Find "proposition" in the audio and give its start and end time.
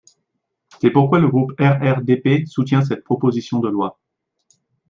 3.03-3.59